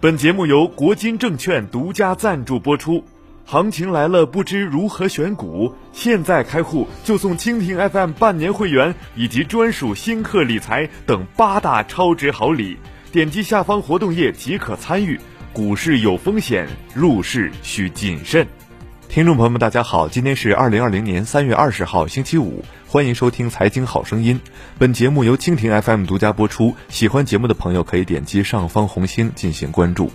[0.00, 3.02] 本节目由国金证券独家赞助播出。
[3.44, 5.74] 行情来了，不知如何选股？
[5.92, 12.76] 现在开户就送蜻蜓 FM 半年会员以及专属新客理财等八大超值好礼。
[13.10, 15.18] 点击下方活动页即可参与。
[15.52, 18.46] 股市有风险，入市需谨慎。
[19.08, 24.38] 听众朋友们，大家好，今天是二零二零年三月二十号，星期五，欢迎收听《财经好声音》。
[24.78, 30.12] 本节目由蜻蜓 FM 独家播出，喜欢节目的朋友可以点击上方红星进行关注。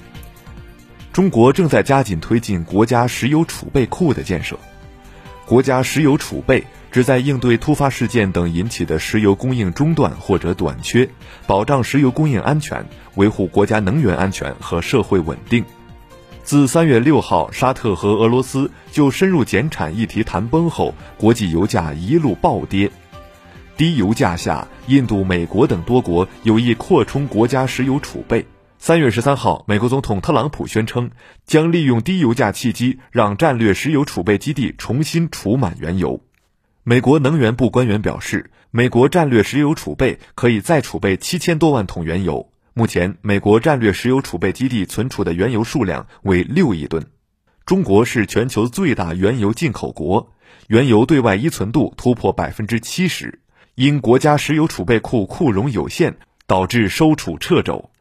[1.11, 4.57] 中国正在加紧推进国家石油储备库的建设。
[5.47, 11.09] 国家石油储备旨在应对突发事件等引起的石油供应中断或者短缺，
[11.47, 12.85] 保障石油供应安全，
[13.15, 15.65] 维护国家能源安全和社会稳定。
[16.43, 22.91] 自三月六号沙特和俄罗斯就深入减产议题谈崩后，国际油价一路暴跌。
[23.77, 28.45] 低油价下，印度、美国等多国有意扩充国家石油储备。
[28.77, 31.11] 三月十三号，美国总统特朗普宣称
[31.45, 36.19] 将利用低油价契机，让战略石油储备基地重新储满原油。
[36.83, 42.49] 美国能源部官员表示，美国战略石油储备可以再储备七千多万桶原油。
[42.75, 47.05] 目前，美国战略石油储备基地存储的原油数量为六亿吨。
[47.67, 50.31] 中国是全球最大原油进口国，
[50.67, 53.41] 原油对外依存度突破百分之七十。
[53.75, 56.15] 因国家石油储备库库容有限，
[56.47, 57.91] 导致收储掣肘。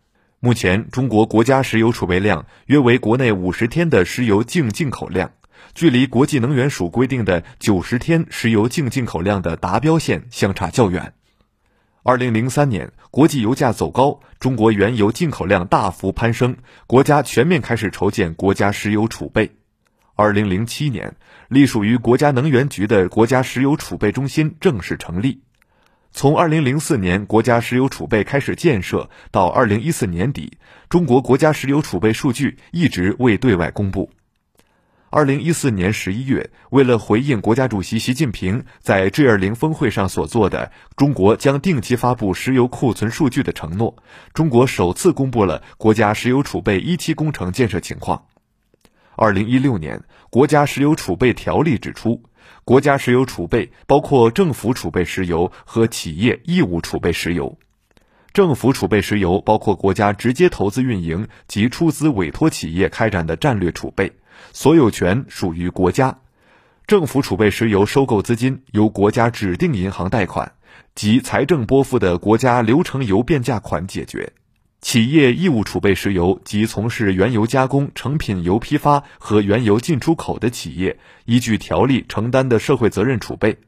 [0.41, 5.33] 目前，中国国家石油储备量约为国内五十天的石油净进口量，
[5.75, 11.13] 距离国际能源署规定的九十天石油净进口量的达标线相差较远。
[12.05, 16.57] 二零零三年，国际油价走高，中国原油进口量大幅攀升，
[16.89, 19.53] 国家全面开始筹建国家石油储备。
[20.17, 21.15] 二零零七年，
[21.47, 25.43] 隶属于国家能源局的国家石油储备中心正式成立。
[26.11, 30.59] 从二零零四年国家石油储备开始建设到二零一四年底，
[30.89, 34.11] 中国国家石油储备数据一直未对外公布。
[35.15, 43.95] 二零一四年十一月，为了回应国家主席习近平在 G 二零峰会上所做的“中国将定期发布石油库存数据”的承诺，
[44.33, 48.25] 中国首次公布了国家石油储备一期工程建设情况。
[49.15, 52.23] 二零一六年，国家石油储备条例指出，
[52.65, 57.59] 国家石油储备包括政府储备石油和企业义务储备石油。
[58.33, 64.11] 政府储备石油包括国家直接投资运营及出资委托企业开展的战略储备。
[64.53, 66.19] 所有权属于国家，
[66.87, 70.53] 政府储备石油收购资金由国家指定银行贷款
[70.95, 74.33] 及财政拨付的国家流程油变价款解决。
[74.81, 83.59] 企业义务储备石油及从事原油加工、成品油批发和原油进出口的企业，依据条例承担的社会责任储备。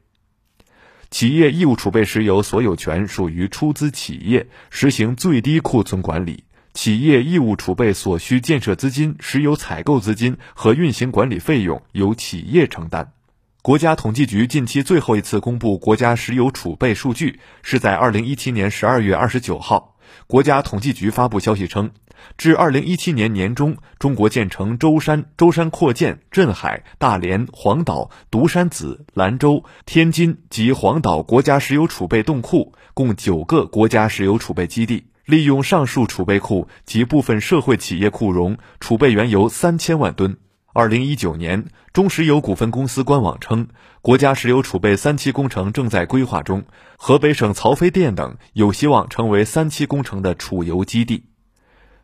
[1.09, 6.43] 企业义务储备石油所有权属于出资企业，实行最低库存管理。
[6.75, 13.13] 企业义务储备所需建设资金、石油采购资金和运行管理费用由企业承担。
[13.61, 19.95] 国家统计局近期最后一次公布国家石油储备数据是在二零一七年十二月二十九号。
[20.27, 21.91] 国家统计局发布消息称，
[22.37, 35.05] 至二零一七年年中，中国建成舟山、舟山扩建、镇海、大连、黄岛、独山子、兰州、天津及黄岛国家石油储备冻库共九个国家石油储备基地。
[35.25, 40.37] 利用上述储备库及部分社会企业库容储备原油三千万吨。
[40.71, 43.67] 二零一九年，中石油股份公司官网称，
[44.01, 46.65] 国家石油储备三期工程正在规划中，
[46.97, 51.25] 河北省曹妃甸等有希望成为三期工程的储油基地。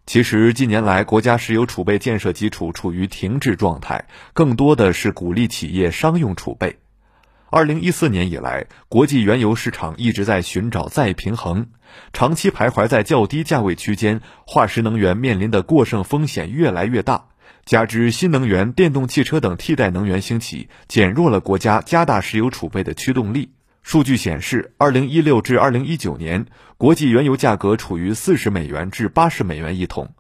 [0.08, 6.80] 其实，近年来国家石油储备建设基础处于停滞状态，更多的是鼓励企业商用储备。
[7.54, 11.68] 二零一四年以来，国际原油市场一直在寻找再平衡，
[12.14, 17.26] 长期徘徊在较低价位区间，化石能源面临的过剩风险越来越大，
[17.66, 23.52] 加之新能源、电动汽车等替代能源兴起，减弱了国家加大石油储备的驱动力。
[23.84, 26.46] 数据显示，二零一六至二零一九年，
[26.78, 30.14] 国际原油价格处于四十美元至八十美元一桶，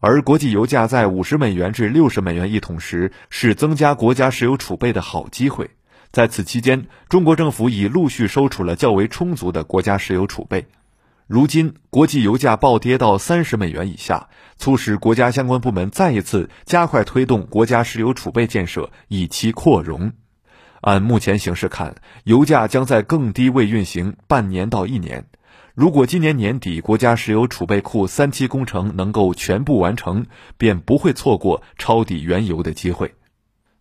[0.00, 5.70] 而国际油价在五十美元至六十美元一桶时，是增加国家石油储备的好机会。
[6.14, 10.68] 在此期间，中国政府已陆续收储了较为充足的国家石油储备。
[11.26, 20.12] 如今，国际油价暴跌到三十美元以下，促使国家相关部门再一次加快推动国家石油储备建设，以期扩容。
[20.82, 25.26] 按目前形势看，油价将在更低位运行半年到一年。
[25.74, 30.26] 如果今年年底国家石油储备库三期工程能够全部完成，
[30.58, 33.16] 便不会错过抄底原油的机会。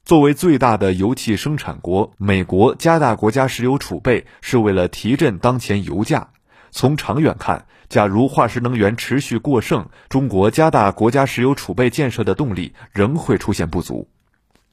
[0.05, 6.27] 作为最大的油气生产国，美国加大国家石油储备是为了提振当前油价。
[6.71, 14.09] 从长远看，假如化石能源持续过剩，中国加大国家石油储备建设的动力仍会出现不足。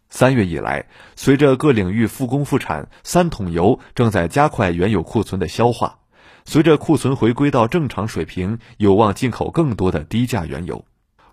[0.09, 5.99] 三月以来，随着各领域复工复产，三桶油正在加快原有库存的消化。
[6.45, 10.85] 随着库存回归到正常水平，有望进口更多的低价原油。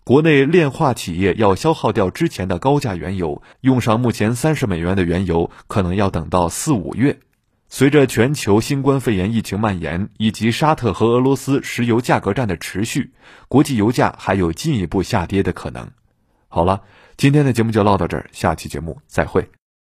[0.07, 7.19] 国内炼化企业要消耗掉之前的高价原油，用上目前三十美元的原油，可能要等到四五月。
[7.68, 13.12] 随着全球新冠肺炎疫情蔓延，以及沙特和俄罗斯石油价格战的持续，
[13.50, 15.92] 国际油价还有进一步下跌的可能。
[16.48, 16.83] 好了，
[17.18, 19.56] 今天的节目就唠到这儿，下期节目再会。